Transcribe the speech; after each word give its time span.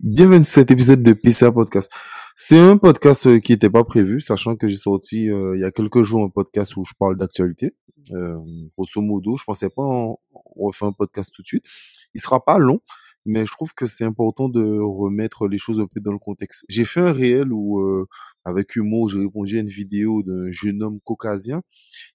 Bienvenue 0.00 0.44
sur 0.44 0.54
cet 0.54 0.70
épisode 0.70 1.02
de 1.02 1.12
PCA 1.12 1.50
Podcast. 1.52 1.90
C'est 2.36 2.58
un 2.58 2.76
podcast 2.76 3.26
euh, 3.26 3.38
qui 3.38 3.52
n'était 3.52 3.70
pas 3.70 3.84
prévu, 3.84 4.20
sachant 4.20 4.56
que 4.56 4.68
j'ai 4.68 4.76
sorti 4.76 5.30
euh, 5.30 5.56
il 5.56 5.60
y 5.60 5.64
a 5.64 5.70
quelques 5.70 6.02
jours 6.02 6.24
un 6.24 6.28
podcast 6.28 6.76
où 6.76 6.84
je 6.84 6.92
parle 6.98 7.16
d'actualité. 7.16 7.74
Euh, 8.12 8.38
grosso 8.76 9.00
modo, 9.00 9.36
je 9.36 9.44
pensais 9.44 9.70
pas 9.70 9.82
en, 9.82 10.18
refaire 10.56 10.88
un 10.88 10.92
podcast 10.92 11.32
tout 11.34 11.42
de 11.42 11.46
suite. 11.46 11.64
Il 12.12 12.20
sera 12.20 12.44
pas 12.44 12.58
long, 12.58 12.80
mais 13.24 13.46
je 13.46 13.52
trouve 13.52 13.72
que 13.74 13.86
c'est 13.86 14.04
important 14.04 14.48
de 14.48 14.78
remettre 14.78 15.48
les 15.48 15.58
choses 15.58 15.80
un 15.80 15.86
peu 15.86 16.00
dans 16.00 16.12
le 16.12 16.18
contexte. 16.18 16.64
J'ai 16.68 16.84
fait 16.84 17.00
un 17.00 17.12
réel 17.12 17.52
où, 17.52 17.80
euh, 17.80 18.06
avec 18.44 18.76
humour, 18.76 19.08
j'ai 19.08 19.18
répondu 19.18 19.56
à 19.58 19.60
une 19.60 19.68
vidéo 19.68 20.22
d'un 20.22 20.50
jeune 20.50 20.82
homme 20.82 21.00
caucasien 21.00 21.62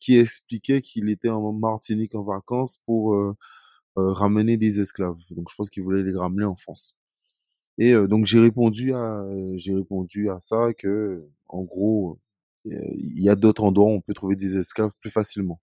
qui 0.00 0.18
expliquait 0.18 0.80
qu'il 0.80 1.10
était 1.10 1.28
en 1.28 1.52
Martinique 1.52 2.14
en 2.14 2.24
vacances 2.24 2.78
pour 2.86 3.16
ramener 3.96 4.56
des 4.56 4.80
esclaves. 4.80 5.16
Donc 5.30 5.48
je 5.50 5.54
pense 5.56 5.70
qu'il 5.70 5.82
voulait 5.82 6.02
les 6.02 6.16
ramener 6.16 6.44
en 6.44 6.56
France. 6.56 6.96
Et 7.78 7.94
donc 8.08 8.26
j'ai 8.26 8.40
répondu 8.40 8.94
à 8.94 9.24
j'ai 9.56 9.74
répondu 9.74 10.30
à 10.30 10.38
ça 10.40 10.72
que 10.78 11.24
en 11.48 11.62
gros 11.62 12.20
il 12.64 13.20
y 13.22 13.28
a 13.28 13.36
d'autres 13.36 13.64
endroits 13.64 13.88
où 13.90 13.96
on 13.96 14.00
peut 14.00 14.14
trouver 14.14 14.36
des 14.36 14.56
esclaves 14.58 14.92
plus 15.00 15.10
facilement. 15.10 15.60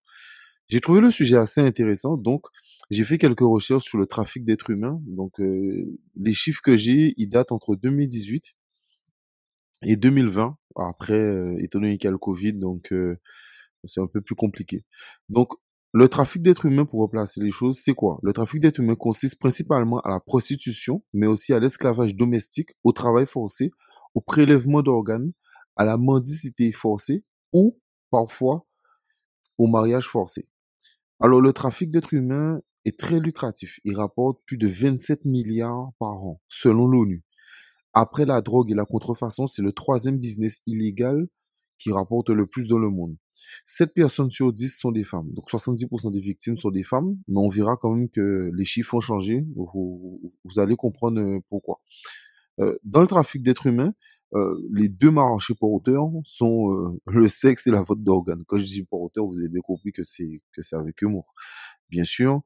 J'ai 0.68 0.80
trouvé 0.80 1.00
le 1.00 1.10
sujet 1.10 1.36
assez 1.36 1.60
intéressant, 1.60 2.16
donc 2.16 2.46
j'ai 2.90 3.04
fait 3.04 3.18
quelques 3.18 3.40
recherches 3.40 3.84
sur 3.84 3.98
le 3.98 4.06
trafic 4.06 4.44
d'êtres 4.44 4.70
humains. 4.70 5.00
Donc 5.06 5.38
les 5.38 6.34
chiffres 6.34 6.60
que 6.62 6.76
j'ai, 6.76 7.14
ils 7.16 7.28
datent 7.28 7.52
entre 7.52 7.76
2018 7.76 8.54
et 9.84 9.96
2020. 9.96 10.56
Après, 10.76 11.56
étant 11.58 11.80
donné 11.80 11.98
qu'il 11.98 12.06
y 12.06 12.08
a 12.08 12.12
le 12.12 12.18
Covid, 12.18 12.54
donc 12.54 12.94
c'est 13.84 14.00
un 14.00 14.06
peu 14.06 14.20
plus 14.20 14.36
compliqué. 14.36 14.84
Donc 15.28 15.52
le 15.92 16.08
trafic 16.08 16.40
d'êtres 16.40 16.64
humains, 16.64 16.86
pour 16.86 17.00
replacer 17.00 17.42
les 17.42 17.50
choses, 17.50 17.78
c'est 17.78 17.92
quoi? 17.92 18.18
Le 18.22 18.32
trafic 18.32 18.60
d'êtres 18.60 18.80
humains 18.80 18.94
consiste 18.94 19.38
principalement 19.38 20.00
à 20.00 20.10
la 20.10 20.20
prostitution, 20.20 21.04
mais 21.12 21.26
aussi 21.26 21.52
à 21.52 21.60
l'esclavage 21.60 22.14
domestique, 22.14 22.70
au 22.82 22.92
travail 22.92 23.26
forcé, 23.26 23.70
au 24.14 24.22
prélèvement 24.22 24.82
d'organes, 24.82 25.32
à 25.76 25.84
la 25.84 25.98
mendicité 25.98 26.72
forcée 26.72 27.24
ou 27.52 27.78
parfois 28.10 28.66
au 29.58 29.66
mariage 29.66 30.06
forcé. 30.06 30.48
Alors 31.20 31.40
le 31.40 31.52
trafic 31.52 31.90
d'êtres 31.90 32.14
humains 32.14 32.60
est 32.84 32.98
très 32.98 33.20
lucratif. 33.20 33.78
Il 33.84 33.96
rapporte 33.96 34.40
plus 34.46 34.56
de 34.56 34.66
27 34.66 35.24
milliards 35.26 35.92
par 35.98 36.24
an, 36.24 36.40
selon 36.48 36.88
l'ONU. 36.88 37.22
Après 37.92 38.24
la 38.24 38.40
drogue 38.40 38.70
et 38.70 38.74
la 38.74 38.86
contrefaçon, 38.86 39.46
c'est 39.46 39.62
le 39.62 39.72
troisième 39.72 40.18
business 40.18 40.60
illégal 40.66 41.28
qui 41.82 41.92
rapporte 41.92 42.30
le 42.30 42.46
plus 42.46 42.68
dans 42.68 42.78
le 42.78 42.90
monde. 42.90 43.16
7 43.64 43.92
personnes 43.92 44.30
sur 44.30 44.52
10 44.52 44.78
sont 44.78 44.92
des 44.92 45.04
femmes. 45.04 45.28
Donc 45.32 45.50
70% 45.50 46.12
des 46.12 46.20
victimes 46.20 46.56
sont 46.56 46.70
des 46.70 46.82
femmes, 46.82 47.16
mais 47.26 47.38
on 47.38 47.48
verra 47.48 47.76
quand 47.76 47.94
même 47.94 48.08
que 48.08 48.50
les 48.54 48.64
chiffres 48.64 48.94
ont 48.94 49.00
changé. 49.00 49.44
Vous, 49.56 50.58
allez 50.58 50.76
comprendre 50.76 51.20
euh, 51.20 51.40
pourquoi. 51.48 51.80
Euh, 52.60 52.76
dans 52.84 53.00
le 53.00 53.06
trafic 53.06 53.42
d'êtres 53.42 53.66
humains, 53.66 53.94
euh, 54.34 54.56
les 54.72 54.88
deux 54.88 55.10
marchés 55.10 55.54
porteurs 55.54 56.08
sont 56.24 56.98
le 57.06 57.28
sexe 57.28 57.66
et 57.66 57.70
la 57.70 57.82
vote 57.82 58.02
d'organes. 58.02 58.44
Quand 58.46 58.58
je 58.58 58.64
dis 58.64 58.84
porteur, 58.84 59.26
vous 59.26 59.38
avez 59.40 59.48
bien 59.48 59.60
compris 59.60 59.92
que 59.92 60.04
c'est 60.04 60.40
que 60.52 60.62
c'est 60.62 60.76
avec 60.76 61.02
humour. 61.02 61.34
Bien 61.90 62.04
sûr, 62.04 62.40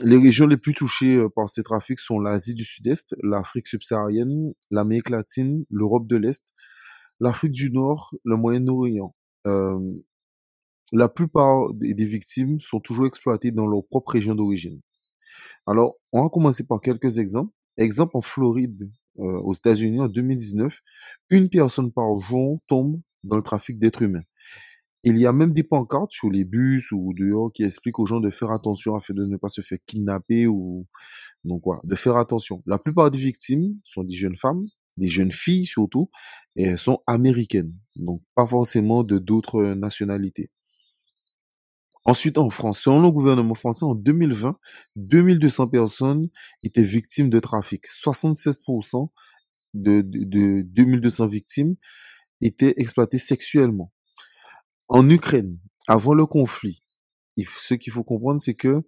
les 0.00 0.16
régions 0.16 0.48
les 0.48 0.56
plus 0.56 0.74
touchées 0.74 1.24
par 1.36 1.48
ces 1.48 1.62
trafics 1.62 2.00
sont 2.00 2.18
l'Asie 2.18 2.54
du 2.54 2.64
Sud-Est, 2.64 3.14
l'Afrique 3.22 3.68
subsaharienne, 3.68 4.52
l'Amérique 4.72 5.10
latine, 5.10 5.64
l'Europe 5.70 6.08
de 6.08 6.16
l'Est, 6.16 6.52
l'Afrique 7.20 7.52
du 7.52 7.70
Nord, 7.70 8.14
le 8.24 8.36
Moyen-Orient. 8.36 9.14
Euh, 9.46 9.78
la 10.92 11.08
plupart 11.08 11.72
des 11.74 12.04
victimes 12.04 12.60
sont 12.60 12.80
toujours 12.80 13.06
exploitées 13.06 13.50
dans 13.50 13.66
leur 13.66 13.84
propre 13.86 14.12
région 14.12 14.34
d'origine. 14.34 14.80
Alors, 15.66 15.96
on 16.12 16.22
va 16.22 16.28
commencer 16.28 16.64
par 16.64 16.80
quelques 16.80 17.18
exemples. 17.18 17.52
Exemple 17.76 18.16
en 18.16 18.22
Floride, 18.22 18.88
euh, 19.18 19.40
aux 19.40 19.52
États-Unis, 19.52 20.00
en 20.00 20.08
2019, 20.08 20.80
une 21.30 21.48
personne 21.50 21.92
par 21.92 22.14
jour 22.20 22.60
tombe 22.68 22.96
dans 23.24 23.36
le 23.36 23.42
trafic 23.42 23.78
d'êtres 23.78 24.02
humains. 24.02 24.22
Il 25.02 25.18
y 25.18 25.26
a 25.26 25.32
même 25.32 25.52
des 25.52 25.62
pancartes 25.62 26.12
sur 26.12 26.30
les 26.30 26.44
bus 26.44 26.90
ou 26.92 27.12
dehors 27.14 27.52
qui 27.52 27.64
expliquent 27.64 27.98
aux 27.98 28.06
gens 28.06 28.20
de 28.20 28.30
faire 28.30 28.50
attention 28.50 28.96
afin 28.96 29.14
de 29.14 29.24
ne 29.24 29.36
pas 29.36 29.48
se 29.48 29.60
faire 29.60 29.78
kidnapper 29.86 30.46
ou 30.46 30.86
donc 31.44 31.62
voilà, 31.64 31.80
de 31.84 31.94
faire 31.94 32.16
attention. 32.16 32.62
La 32.66 32.78
plupart 32.78 33.10
des 33.10 33.18
victimes 33.18 33.78
sont 33.84 34.02
des 34.02 34.16
jeunes 34.16 34.36
femmes 34.36 34.66
des 34.96 35.08
jeunes 35.08 35.32
filles 35.32 35.66
surtout, 35.66 36.10
et 36.56 36.64
elles 36.64 36.78
sont 36.78 37.02
américaines, 37.06 37.74
donc 37.96 38.22
pas 38.34 38.46
forcément 38.46 39.04
de 39.04 39.18
d'autres 39.18 39.62
nationalités. 39.74 40.50
Ensuite, 42.04 42.38
en 42.38 42.50
France, 42.50 42.80
selon 42.82 43.02
le 43.02 43.10
gouvernement 43.10 43.54
français, 43.54 43.84
en 43.84 43.96
2020, 43.96 44.58
2200 44.94 45.66
personnes 45.66 46.28
étaient 46.62 46.84
victimes 46.84 47.30
de 47.30 47.40
trafic. 47.40 47.86
76% 47.88 49.08
de, 49.74 50.02
de, 50.02 50.24
de 50.24 50.62
2200 50.68 51.26
victimes 51.26 51.74
étaient 52.40 52.74
exploitées 52.76 53.18
sexuellement. 53.18 53.92
En 54.86 55.10
Ukraine, 55.10 55.58
avant 55.88 56.14
le 56.14 56.26
conflit, 56.26 56.84
ce 57.44 57.74
qu'il 57.74 57.92
faut 57.92 58.04
comprendre, 58.04 58.40
c'est 58.40 58.54
que 58.54 58.82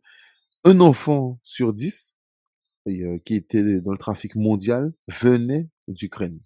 un 0.65 0.81
enfant 0.81 1.41
sur 1.43 1.73
10 1.73 2.15
euh, 2.87 3.19
qui 3.25 3.35
était 3.35 3.81
dans 3.81 3.93
le 3.93 3.99
trafic 3.99 4.37
mondial 4.37 4.93
venait 5.09 5.69
d'Ukraine. 5.88 6.41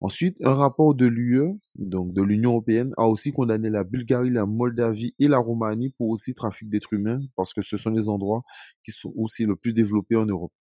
Ensuite, 0.00 0.38
un 0.44 0.54
rapport 0.54 0.94
de 0.94 1.06
l'UE, 1.06 1.58
donc 1.74 2.12
de 2.12 2.22
l'Union 2.22 2.50
européenne, 2.50 2.94
a 2.96 3.08
aussi 3.08 3.32
condamné 3.32 3.68
la 3.68 3.82
Bulgarie, 3.82 4.30
la 4.30 4.46
Moldavie 4.46 5.14
et 5.18 5.26
la 5.26 5.38
Roumanie 5.38 5.90
pour 5.98 6.10
aussi 6.10 6.34
trafic 6.34 6.68
d'êtres 6.68 6.92
humains, 6.92 7.20
parce 7.34 7.52
que 7.52 7.62
ce 7.62 7.76
sont 7.76 7.90
les 7.90 8.08
endroits 8.08 8.44
qui 8.84 8.92
sont 8.92 9.12
aussi 9.16 9.44
le 9.44 9.56
plus 9.56 9.72
développés 9.72 10.14
en 10.14 10.26
Europe. 10.26 10.52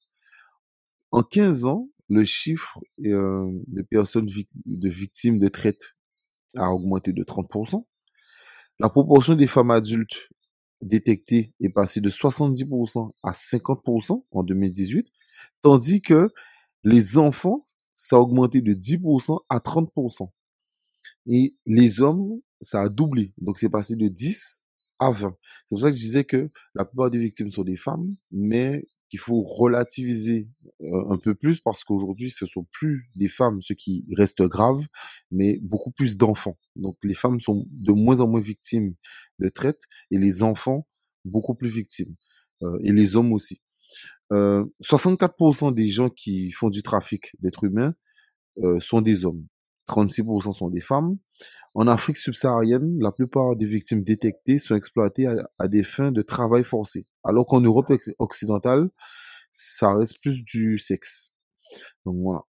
En 1.12 1.22
15 1.22 1.66
ans, 1.66 1.88
le 2.10 2.26
chiffre 2.26 2.80
euh, 3.06 3.48
de 3.68 3.82
personnes 3.84 4.26
de 4.66 4.90
victimes 4.90 5.40
de 5.40 5.48
traite 5.50 5.96
a 6.56 6.74
augmenté 6.74 7.14
de 7.14 7.24
30%. 7.24 7.86
La 8.80 8.90
proportion 8.90 9.36
des 9.36 9.48
femmes 9.48 9.72
adultes 9.72 10.30
détectées 10.82 11.54
est 11.60 11.70
passée 11.70 12.02
de 12.02 12.10
70% 12.10 13.12
à 13.22 13.32
50% 13.32 14.24
en 14.32 14.44
2018, 14.44 15.08
tandis 15.62 16.02
que 16.02 16.30
les 16.84 17.18
enfants 17.18 17.67
ça 17.98 18.16
a 18.16 18.20
augmenté 18.20 18.62
de 18.62 18.74
10% 18.74 19.40
à 19.50 19.58
30%. 19.60 20.30
Et 21.30 21.56
les 21.66 22.00
hommes, 22.00 22.40
ça 22.62 22.82
a 22.84 22.90
doublé. 22.90 23.34
Donc, 23.40 23.58
c'est 23.58 23.70
passé 23.70 23.96
de 23.96 24.08
10 24.08 24.64
à 25.00 25.12
20. 25.12 25.36
C'est 25.66 25.76
pour 25.76 25.82
ça 25.82 25.90
que 25.90 25.98
je 25.98 26.02
disais 26.02 26.24
que 26.24 26.50
la 26.76 26.86
plupart 26.86 27.10
des 27.10 27.18
victimes 27.18 27.50
sont 27.50 27.64
des 27.64 27.76
femmes, 27.76 28.16
mais 28.32 28.86
qu'il 29.10 29.20
faut 29.20 29.42
relativiser 29.42 30.48
euh, 30.82 31.10
un 31.10 31.18
peu 31.18 31.34
plus 31.34 31.60
parce 31.62 31.84
qu'aujourd'hui, 31.84 32.30
ce 32.30 32.46
sont 32.46 32.66
plus 32.72 33.10
des 33.16 33.28
femmes, 33.28 33.62
ce 33.62 33.74
qui 33.74 34.06
reste 34.16 34.42
grave, 34.44 34.86
mais 35.32 35.60
beaucoup 35.62 35.92
plus 35.92 36.18
d'enfants. 36.18 36.58
Donc, 36.76 36.98
les 37.04 37.16
femmes 37.16 37.40
sont 37.40 37.66
de 37.72 37.94
moins 37.94 38.22
en 38.22 38.28
moins 38.28 38.42
victimes 38.42 38.94
de 39.40 39.50
traite 39.50 39.84
et 40.12 40.20
les 40.20 40.44
enfants 40.44 40.88
beaucoup 41.26 41.56
plus 41.56 41.70
victimes. 41.70 42.16
Euh, 42.64 42.78
et 42.82 42.92
les 42.92 43.16
hommes 43.16 43.34
aussi. 43.34 43.62
64% 44.32 45.68
euh, 45.68 45.72
des 45.72 45.90
gens 45.90 46.10
qui 46.10 46.52
font 46.52 46.70
du 46.70 46.84
trafic 46.84 47.32
d'êtres 47.40 47.64
humains 47.64 47.96
euh, 48.64 48.80
sont 48.80 49.02
des 49.02 49.26
hommes. 49.26 49.46
36% 49.88 50.52
sont 50.52 50.70
des 50.70 50.82
femmes. 50.82 51.18
En 51.74 51.88
Afrique 51.88 52.18
subsaharienne, 52.18 52.98
la 53.00 53.12
plupart 53.12 53.56
des 53.56 53.66
victimes 53.66 54.04
détectées 54.04 54.58
sont 54.58 54.76
exploitées 54.76 55.28
à, 55.60 55.68
des 55.68 55.84
fins 55.84 56.12
de 56.12 56.22
travail 56.22 56.64
forcé. 56.64 57.06
Alors 57.24 57.46
qu'en 57.46 57.62
Europe 57.62 57.94
occidentale, 58.20 58.90
ça 59.52 59.94
reste 59.94 60.20
plus 60.22 60.44
du 60.44 60.78
sexe. 60.78 61.32
Donc 62.06 62.18
voilà. 62.18 62.42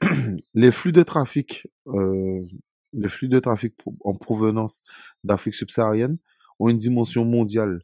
les 0.54 0.70
flux 0.70 0.92
de 0.92 1.02
trafic, 1.02 1.66
euh, 1.88 2.44
les 2.92 3.08
flux 3.08 3.28
de 3.28 3.38
trafic 3.38 3.74
en 4.02 4.14
provenance 4.14 4.82
d'Afrique 5.22 5.54
subsaharienne 5.54 6.18
ont 6.58 6.68
une 6.68 6.78
dimension 6.78 7.24
mondiale. 7.24 7.80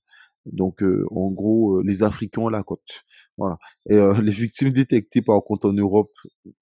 Donc, 0.47 0.83
euh, 0.83 1.07
en 1.11 1.31
gros, 1.31 1.79
euh, 1.79 1.83
les 1.85 2.03
Africains 2.03 2.43
ont 2.43 2.49
la 2.49 2.63
côte. 2.63 3.05
Voilà. 3.37 3.59
Et 3.89 3.95
euh, 3.95 4.15
les 4.23 4.33
victimes 4.33 4.71
détectées, 4.71 5.23
par 5.23 5.43
contre, 5.45 5.69
en 5.69 5.73
Europe 5.73 6.13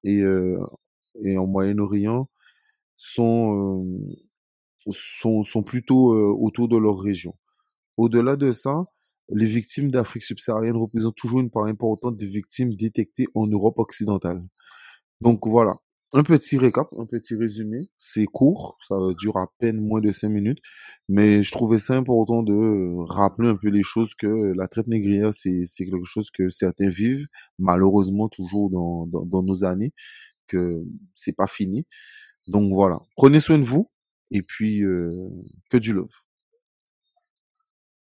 et, 0.05 0.23
et 1.25 1.39
en 1.39 1.47
Moyen-Orient 1.47 2.29
sont, 2.97 3.99
sont, 4.91 5.43
sont 5.43 5.63
plutôt 5.63 6.13
autour 6.39 6.69
de 6.69 6.77
leur 6.77 6.99
région. 6.99 7.35
Au-delà 7.97 8.37
de 8.37 8.53
ça, 8.53 8.85
les 9.33 9.47
victimes 9.47 9.91
d'Afrique 9.91 10.23
subsaharienne 10.23 10.77
représentent 10.77 11.17
toujours 11.17 11.41
une 11.41 11.51
part 11.51 11.65
importante 11.65 12.17
des 12.17 12.27
victimes 12.27 12.75
détectées 12.75 13.27
en 13.35 13.47
Europe 13.47 13.79
occidentale. 13.79 14.43
Donc 15.21 15.47
voilà, 15.47 15.77
un 16.13 16.23
petit 16.23 16.59
récap, 16.59 16.89
un 16.99 17.07
petit 17.07 17.37
résumé. 17.37 17.89
C'est 17.99 18.27
court, 18.27 18.77
ça 18.83 18.97
dure 19.19 19.37
à 19.39 19.47
peine 19.59 19.81
moins 19.81 20.01
de 20.01 20.13
cinq 20.13 20.31
minutes, 20.31 20.59
mais 21.09 21.43
je 21.43 21.51
trouvais 21.53 21.79
ça 21.79 21.97
important 21.97 22.43
de 22.43 22.95
rappeler 23.09 23.49
un 23.49 23.57
peu 23.57 23.69
les 23.69 23.83
choses 23.83 24.15
que 24.15 24.53
la 24.57 24.69
traite 24.69 24.89
négrière, 24.89 25.33
c'est 25.35 25.63
c'est 25.65 25.85
quelque 25.85 26.05
chose 26.05 26.31
que 26.31 26.49
certains 26.51 26.89
vivent 26.89 27.27
malheureusement 27.59 28.29
toujours 28.29 28.71
dans 28.71 29.07
dans, 29.07 29.25
dans 29.27 29.43
nos 29.43 29.65
années, 29.65 29.93
que 30.49 30.83
c'est 31.15 31.37
pas 31.37 31.47
fini. 31.47 31.87
Donc 32.49 32.73
voilà, 32.75 33.01
prenez 33.17 33.41
soin 33.41 33.59
de 33.59 33.65
vous 33.65 33.91
et 34.31 34.43
puis 34.43 34.83
euh, 34.85 35.29
que 35.71 35.79
du 35.79 35.93
love. 35.93 36.11